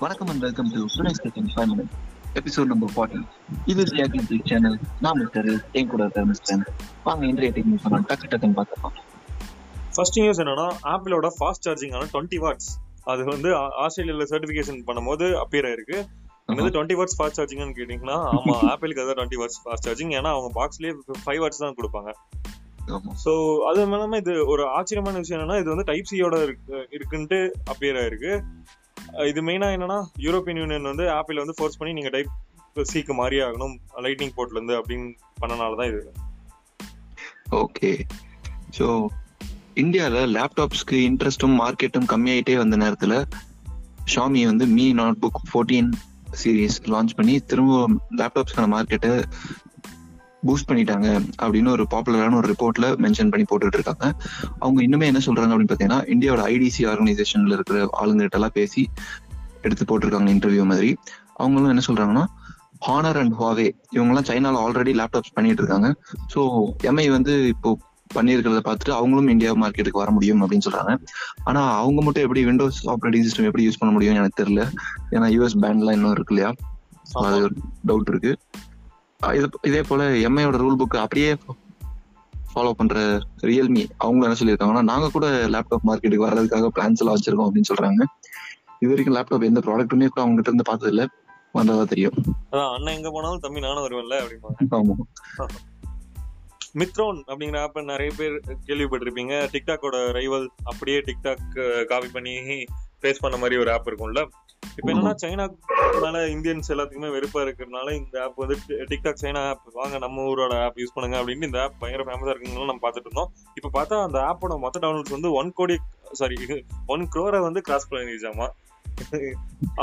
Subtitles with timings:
[0.00, 1.92] வணக்கம் and welcome to Suresh kitchen five minute
[2.34, 3.20] episode number forty
[3.66, 5.48] இது reactive tech channel நான் mister
[5.78, 6.62] என் கூட இருக்க மிஸ்டர்
[7.06, 8.94] வாங்க இன்றைய டெக்னிக் பண்ணலாம் டக்கு டக்குன்னு பார்க்கலாம்
[9.94, 12.70] ஃபர்ஸ்ட் நியூஸ் என்னன்னா ஆப்பிளோட ஃபாஸ்ட் சார்ஜிங் ஆன டுவெண்ட்டி வாட்ஸ்
[13.06, 15.98] அது வந்து ஆ- ஆஸ்திரேலியால சர்டிபிகேஷன் பண்ணும்போது அப்பியர் ஆயிருக்கு.
[16.48, 20.50] என்னது டுவெண்ட்டி வாட்ஸ் ஃபாஸ்ட் சார்ஜிங்னு கேட்டீங்கன்னா ஆமா ஆப்பிளுக்கு அதான் டுவெண்ட்டி வாட்ஸ் ஃபாஸ்ட் சார்ஜிங் ஏன்னா அவங்க
[20.56, 20.92] பாக்ஸ்லயே
[21.24, 22.10] ஃபைவ் வாட்ஸ் தான் கொடுப்பாங்க.
[23.22, 23.32] ஸோ
[23.68, 27.38] அது இல்லாம இது ஒரு ஆச்சரியமான விஷயம் என்னன்னா இது வந்து டைப் சியோட இருக்கு இருக்குன்ட்டு
[27.72, 28.32] அப்பியர் ஆயிருக்கு.
[29.18, 33.78] இது மெயினாக என்னன்னா யூரோப்பியன் யூனியன் வந்து ஆப்பிள் வந்து ஃபோர்ஸ் பண்ணி நீங்கள் டைப் சீக்கு மாறி ஆகணும்
[33.96, 36.12] லைட்னிங் போர்ட்லேருந்து அப்படின்னு பண்ணனால தான் இது.
[37.50, 38.06] ஓகே.
[38.78, 39.06] ஸோ
[39.74, 43.24] இந்தியாவில் லேப்டாப்ஸ்க்கு இன்ட்ரெஸ்ட்டும் மார்க்கெட்டும் கம்மியாயிட்டே வந்த நேரத்தில்
[44.14, 45.92] ஷாமி வந்து Mi notebook fourteen
[46.44, 49.22] series launch பண்ணி திரும்ப லேப்டாப்ஸ்க்கான மார்க்கெட்டை
[50.46, 51.06] பூஸ்ட் பண்ணிட்டாங்க
[51.42, 54.06] அப்படின்னு ஒரு பாப்புலரான ஒரு ரிப்போர்ட்ல மென்ஷன் பண்ணி போட்டுட்டு இருக்காங்க
[54.58, 58.88] அவங்க இன்னுமே என்ன சொல்றாங்க அப்படின்னு பார்த்தீங்கன்னா இந்தியாவோட ஐடிசி ஆர்கனைசேஷன்ல இருக்கிற ஆளுங்கிட்ட எல்லாம் பேசி
[59.62, 60.96] எடுத்து போட்டிருக்காங்க இன்டர்வியூ மாதிரி.
[61.34, 62.24] அவங்களும் என்ன சொல்றாங்கன்னா
[62.86, 65.88] ஹானர் அண்ட் ஹுவாவே இவங்கெல்லாம் சைனால ஆல்ரெடி லேப்டாப்ஸ் பண்ணிட்டு இருக்காங்க
[66.34, 66.40] ஸோ
[66.82, 67.78] எம்ஐ வந்து இப்போ
[68.14, 70.92] பண்ணியிருக்கிறத பார்த்துட்டு அவங்களும் இந்தியா மார்க்கெட்டுக்கு வர முடியும் அப்படின்னு சொல்றாங்க.
[71.44, 74.64] ஆனா அவங்க மட்டும் எப்படி விண்டோஸ் ஆப்ரேட்டிங் சிஸ்டம் எப்படி யூஸ் பண்ண முடியும்னு எனக்கு தெரியல.
[75.10, 76.50] ஏன்னா யூஎஸ் பேண்ட்லாம் இன்னும் இருக்கு இல்லையா?
[77.12, 77.50] அது
[77.86, 78.38] டவுட் இருக்கு.
[79.26, 81.36] இது இதே போல எம்ஐயோட ரூல் புக் அப்படியே
[82.54, 87.72] ஃபாலோ பண்ற ரியல்மி அவங்க என்ன சொல்லியிருக்காங்கன்னா நாங்க கூட லேப்டாப் மார்க்கெட்டுக்கு வர்றதுக்காக பிளான்ஸ் எல்லாம் வச்சிருக்கோம் அப்படின்னு
[87.74, 88.04] சொல்றாங்க.
[88.78, 91.08] இது வரைக்கும் லேப்டாப் எந்த ப்ராடக்ட்டுமே கூட அவங்க கிட்ட இருந்து பார்த்தது இல்ல
[91.52, 92.12] வந்ததா தெரியும்.
[92.52, 94.68] அதான் அண்ணன் எங்க போனாலும் தம்பி நானும் வருவேன்ல அப்படிம்பாங்க.
[94.70, 94.94] ஆமா.
[96.74, 99.48] மித்ரோன் அப்படிங்கிற ஆப் நிறைய பேர் கேள்விப்பட்டிருப்பீங்க.
[99.52, 102.64] டிக்டாக்கோட ரைவல் அப்படியே டிக்டாக் காப்பி பண்ணி
[103.00, 104.28] ஃபேஸ் பண்ண மாதிரி ஒரு ஆப் இருக்கும்ல.
[104.62, 105.44] இப்போ என்னன்னா சைனா
[106.02, 108.56] மேல இந்தியன்ஸ் எல்லாத்துக்குமே வெறுப்பா இருக்கிறதுனால இந்த ஆப் வந்து
[108.90, 112.70] டிக்டாக் சைனா ஆப் வாங்க நம்ம ஊரோட ஆப் யூஸ் பண்ணுங்க அப்படின்னு இந்த ஆப் பயங்கர ஃபேமஸா இருக்குன்னு
[112.70, 113.30] நம்ம பார்த்துட்டு இருந்தோம்.
[113.54, 115.76] இப்போ பார்த்தா அந்த ஆப்போட மொத்த டவுன்லோட்ஸ் வந்து ஒன் கோடி
[116.12, 116.36] சாரி
[116.86, 118.48] ஒன் க்ரோரை வந்து கிராஸ் பண்ணிருச்சாமா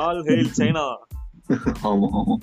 [0.01, 0.85] ஆல் ஹெயில் சைனா.
[1.89, 2.35] ஆமா ஆமா.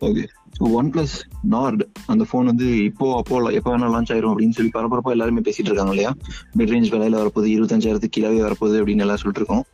[0.00, 0.24] ஓகே
[0.58, 5.10] ஒன் பிளஸ் நார்ட் அந்த ஃபோன் வந்து இப்போ அப்போ எப்போ வேணா லான்ச் ஆயிரும் அப்படின்னு சொல்லி பரபரப்பா
[5.10, 6.14] எல்லாருமே பேசிட்டு இருக்காங்க இல்லையா?
[6.58, 9.64] மிட் ரேஞ்ச் விலையில வரப்போகுது இருபத்தஞ்சாயிரத்துக்கு கீழே வரப்போகுது அப்படின்னு எல்லாம் சொல்லிட்டு இருக்கோம்.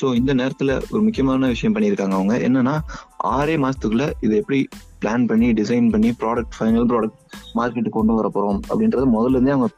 [0.00, 2.38] ஸோ இந்த நேரத்துல ஒரு முக்கியமான விஷயம் பண்ணியிருக்காங்க அவங்க.
[2.38, 2.78] என்னன்னா
[3.24, 4.68] ஆறே மாசத்துக்குள்ள இதை எப்படி
[5.00, 7.18] பிளான் பண்ணி டிசைன் பண்ணி ப்ராடக்ட் ஃபைனல் ப்ராடக்ட்
[7.54, 9.68] மார்க்கெட்டுக்கு கொண்டு வர போறோம் அப்படின்றத முதல்ல இருந்தே அவங்க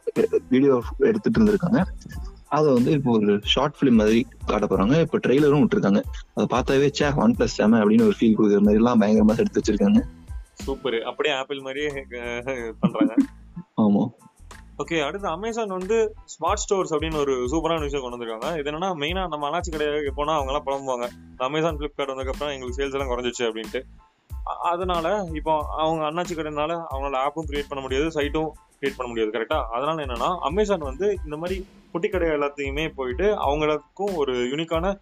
[0.49, 1.83] வீடியோ எடுத்துட்டு இருந்திருக்காங்க.
[2.49, 5.01] அதை வந்து இப்போ ஒரு ஷார்ட் ஃபிலிம் மாதிரி காட்ட போறாங்க.
[5.01, 6.03] இப்போ ட்ரெய்லரும் விட்டுருக்காங்க.
[6.35, 10.03] அதை பார்த்தாவே சே ஒன் பிளஸ் செம அப்படின்னு ஒரு ஃபீல் கொடுக்குற மாதிரி எல்லாம் பயங்கரமா எடுத்து வச்சிருக்காங்க.
[10.67, 10.99] சூப்பர்.
[11.11, 11.91] அப்படியே ஆப்பிள் மாதிரியே
[12.83, 13.15] பண்றாங்க.
[13.85, 14.03] ஆமா.
[14.83, 15.97] ஓகே அடுத்து அமேசான் வந்து
[16.35, 18.51] ஸ்மார்ட் ஸ்டோர்ஸ் அப்படின்னு ஒரு சூப்பரான விஷயம் கொண்டு வந்திருக்காங்க.
[18.61, 21.09] இது என்னன்னா மெயினா நம்ம அண்ணாச்சி கடைக்கு போனா அவங்க எல்லாம் புலம்புவாங்க
[21.49, 23.83] அமேசான் பிளிப்கார்ட் வந்ததுக்கப்புறம் எங்களுக்கு சேல்ஸ் எல்லாம் குறைஞ்சிச்சு அப்படின்ட்டு.
[24.71, 25.07] அதனால
[25.39, 30.05] இப்போ அவங்க அண்ணாச்சி கடைனால அவங்களால ஆப்பும் கிரியேட் பண்ண முடியாது சைட்டும் கிரியேட் பண்ண முடியாது கரெக்டா அதனால
[30.07, 31.57] என்னன்னா அமேசான் வந்து இந்த மாதிரி
[31.93, 34.95] குட்டி கடை எல்லாத்தையுமே போயிட்டு அவங்களுக்கும் ஒரு யூனிக்கான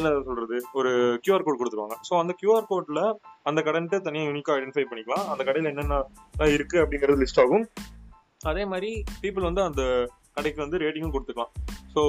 [0.00, 0.56] என்ன சொல்றது?
[0.78, 0.90] ஒரு
[1.24, 1.96] QR கோட் கொடுத்துருவாங்க.
[2.08, 3.00] ஸோ அந்த QR கோட்ல
[3.50, 5.26] அந்த கடைன்ட்டு தனியாக யூனிக்காக ஐடென்டிஃபை பண்ணிக்கலாம்.
[5.32, 6.02] அந்த கடையில் என்னென்ன
[6.56, 7.66] இருக்கு அப்படிங்கிறது லிஸ்ட் ஆகும்.
[8.50, 8.90] அதே மாதிரி
[9.22, 9.82] பீப்புள் வந்து அந்த
[10.36, 11.52] கடைக்கு வந்து ரேட்டிங்கும் கொடுத்துக்கலாம்.
[11.94, 12.02] ஸோ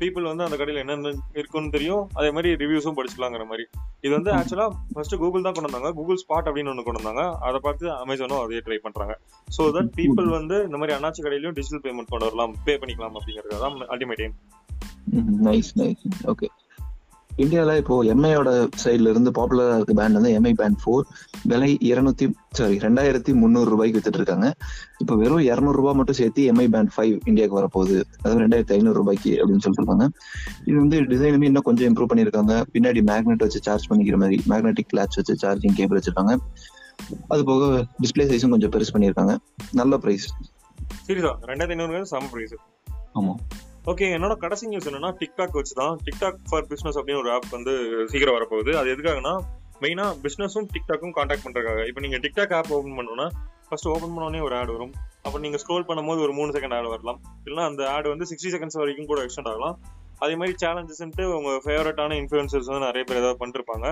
[0.00, 2.04] பீப்புள் வந்து அந்த கடையில் என்னென்ன இருக்குன்னு தெரியும்.
[2.18, 3.64] அதே மாதிரி ரிவ்யூஸும் படிச்சுக்கலாங்கிற மாதிரி.
[4.04, 5.90] இது வந்து ஆக்சுவலாக ஃபர்ஸ்ட் கூகுள் தான் கொண்டு வந்தாங்க.
[5.98, 7.24] கூகுள் ஸ்பாட் அப்படின்னு ஒன்று கொண்டு வந்தாங்க.
[7.48, 9.16] அதை பார்த்து அமேசானும் அதே ட்ரை பண்றாங்க.
[9.56, 12.54] ஸோ தட் பீப்புள் வந்து இந்த மாதிரி அண்ணாச்சி கடையிலையும் டிஜிட்டல் பேமெண்ட் கொண்டு வரலாம்.
[12.68, 14.36] பே பண்ணிக்கலாம் அப்படிங்கிறது தான் ultimate aim
[15.48, 16.48] nice nice okay
[17.42, 18.50] இந்தியால இப்போ எம்ஐயோட
[18.82, 21.06] சைடுல இருந்து பாப்புலரா இருக்க பேண்ட் வந்து எம்ஐ பேண்ட் ஃபோர்
[21.50, 22.26] விலை இருநூத்தி
[22.58, 24.48] சாரி ரெண்டாயிரத்தி முந்நூறு ரூபாய்க்கு வித்துட்டு இருக்காங்க
[25.02, 27.96] இப்போ வெறும் இருநூறு ரூபாய் மட்டும் சேர்த்து எம்ஐ பேண்ட் ஃபைவ் இந்தியாவுக்கு வரப்போகுது.
[28.20, 30.06] அதாவது ரெண்டாயிரத்தி ஐநூறு ரூபாய்க்கு அப்படின்னு சொல்லிருக்காங்க
[30.68, 32.54] இது வந்து டிசைனுமே இன்னும் கொஞ்சம் இம்ப்ரூவ் பண்ணியிருக்காங்க.
[32.76, 36.34] பின்னாடி மேக்னெட் வச்சு சார்ஜ் பண்ணிக்கிற மாதிரி மேக்னெட்டிக் லேட்ச் வச்சு சார்ஜிங் கேபிள் வச்சிருக்காங்க.
[37.34, 39.34] அது போக டிஸ்பிளே சைஸும் கொஞ்சம் பெருசு பண்ணியிருக்காங்க.
[39.80, 40.28] நல்ல பிரைஸ்
[41.08, 42.56] சீரியஸா ரெண்டாயிரத்தி ஐநூறு செம ப்ரைஸ்
[43.18, 43.34] ஆமா.
[43.90, 47.72] ஓகே என்னோட கடைசி நியூஸ் என்னன்னா டிக்டாக் வச்சு தான் டிக்டாக் ஃபார் பிசினஸ் அப்படின்னு ஒரு ஆப் வந்து
[48.10, 48.72] சீக்கிரம் வரப்போகுது.
[48.80, 49.32] அது எதுக்காகனா
[49.82, 51.82] மெயினா பிசினஸும் டிக்டாக்கும் காண்டாக்ட் பண்றதுக்காக.
[51.88, 53.26] இப்போ நீங்க டிக்டாக் ஆப் ஓபன் பண்ணணும்னா
[53.68, 54.94] ஃபர்ஸ்ட் ஓபன் பண்ணோடனே ஒரு ஆட் வரும்.
[55.22, 57.20] அப்போ நீங்க ஸ்க்ரோல் பண்ணும்போது ஒரு மூணு செகண்ட் ஆட் வரலாம்.
[57.44, 59.76] இல்லைன்னா அந்த ஆட் வந்து சிக்ஸ்டி செகண்ட்ஸ் வரைக்கும் கூட எக்ஸ்டெண்ட் ஆகலாம்.
[60.18, 63.88] அதே மாதிரி சேலஞ்சஸ்ன்ட்டு உங்க ஃபேவரட்டான இன்ஃபுளுசர்ஸ் வந்து நிறைய பேர் ஏதாவது பண்ணிருப்பாங்க.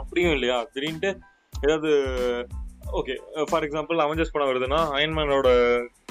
[0.00, 0.58] அப்படியும் இல்லையா?
[0.74, 1.10] திடீர்னுட்டு
[1.64, 1.90] ஏதாவது
[2.98, 3.14] ஓகே
[3.48, 5.48] ஃபார் எக்ஸாம்பிள் அவஞ்சர்ஸ் படம் வருதுன்னா அயன்மேனோட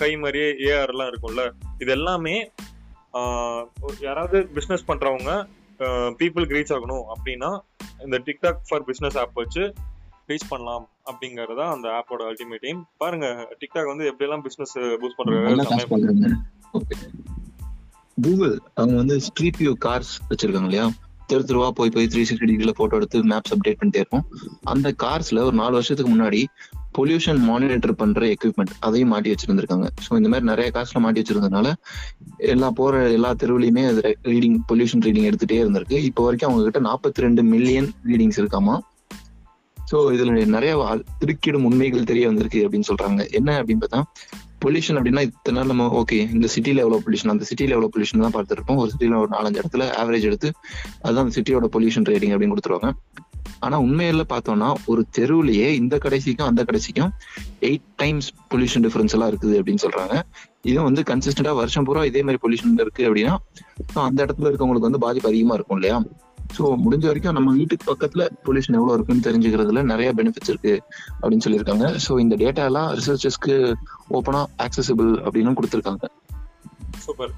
[0.02, 1.44] கை மாதிரியே ஏஆர் எல்லாம் இருக்கும்ல.
[1.84, 2.36] இது எல்லாமே
[4.00, 5.48] யாராவது பிசினஸ் பண்றவங்க
[6.20, 7.60] பீப்புளுக்கு ரீச் ஆகணும் அப்படின்னா
[8.04, 9.74] இந்த டிக்டாக் ஃபார் பிசினஸ் ஆப் வச்சு
[10.28, 16.30] ரீச் பண்ணலாம் அப்படிங்கறதா அந்த ஆப்போட அல்டிமேட் எய்ம் பாருங்க டிக்டாக் வந்து எப்படி எல்லாம் பிசினஸ் பூஸ்ட் பண்றாங்க
[18.22, 20.90] கூகுள் அவங்க வந்து ஸ்ட்ரீட் கார்ஸ் வச்சிருக்காங்க இல்லையா?
[21.28, 24.26] தெரு தெருவா போய் போய் த்ரீ சிக்ஸ்டி டிகிரில போட்டோ எடுத்து மேப்ஸ் அப்டேட் பண்ணிட்டே இருக்கும்.
[24.64, 26.46] அந்த கார்ஸ்ல ஒரு நாலு வருஷத்துக்கு முன்னாடி
[26.98, 29.88] பொல்யூஷன் மானிட்டர் பண்ற எக்யூப்மெண்ட் அதையும் மாட்டி வச்சிருந்திருக்காங்க.
[30.06, 31.68] ஸோ இந்த மாதிரி நிறைய காசுல மாட்டி வச்சிருந்ததுனால
[32.54, 34.02] எல்லா போற எல்லா தெருவுலையுமே அது
[34.32, 36.00] ரீடிங் பொல்யூஷன் ரீடிங் எடுத்துட்டே இருந்திருக்கு.
[36.10, 38.76] இப்போ வரைக்கும் அவங்க கிட்ட நாற்பத்தி ரெண்டு மில்லியன் ரீடிங்ஸ் இருக்காமா?
[39.92, 40.74] ஸோ இதுல நிறைய
[41.22, 43.22] திருக்கிடும் உண்மைகள் தெரிய வந்திருக்கு அப்படின்னு சொல்றாங்க.
[43.40, 44.02] என்ன அப்படின்னு பார்த்தா
[44.64, 48.36] பொல்யூஷன் அப்படின்னா இத்தனை நாள் நம்ம ஓகே இந்த சிட்டில எவ்வளவு பொல்யூஷன் அந்த சிட்டியில் எவ்வளவு பொல்யூஷன் தான்
[48.38, 48.80] பார்த்துருப்போம்.
[48.82, 50.50] ஒரு சிட்டியில ஒரு நாலஞ்சு இடத்துல ஆவரேஜ் எடுத்து
[51.02, 52.92] அதுதான் அந்த சிட்டியோட பொல்யூஷன் ரேட்டிங் அப்படின்னு கொடுத்துருவாங்க.
[53.66, 57.12] ஆனா உண்மையில பார்த்தோம்னா ஒரு தெருவுலயே இந்த கடைசிக்கும் அந்த கடைசிக்கும்
[57.62, 60.16] எயிட் டைம்ஸ் பொல்யூஷன் டிஃபரன்ஸ் எல்லாம் இருக்குது அப்படின்னு சொல்றாங்க.
[60.62, 63.36] இது வந்து கன்சிஸ்டண்டா வருஷம் பூரா இதே மாதிரி பொல்யூஷன் இருக்கு அப்படின்னா
[64.08, 66.00] அந்த இடத்துல இருக்கவங்களுக்கு வந்து பாதிப்பு அதிகமா இருக்கும் இல்லையா?
[66.58, 70.74] ஸோ முடிஞ்ச வரைக்கும் நம்ம வீட்டுக்கு பக்கத்துல பொல்யூஷன் எவ்வளவு இருக்குன்னு தெரிஞ்சுக்கிறதுல நிறைய பெனிஃபிட்ஸ் இருக்கு
[71.22, 71.98] அப்படின்னு சொல்லியிருக்காங்க.
[72.08, 73.56] ஸோ இந்த டேட்டா எல்லாம் ரிசர்ச்சர்ஸ்க்கு
[74.10, 76.06] ஓப்பனா ஆக்சசிபிள் அப்படின்னு கொடுத்துருக்காங்க.
[76.98, 77.34] சூப்பர்.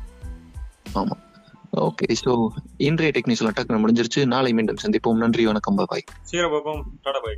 [1.77, 2.47] ஓகே ஸோ
[2.77, 4.25] இன்றைய டெக்னிக்கல் அட்டாக் முடிஞ்சிருச்சு.
[4.25, 5.15] நாளை மீண்டும் சந்திப்போம்.
[5.15, 7.35] நன்றி வணக்கம் பாய் சீர பாப்போம் டாடா பாய்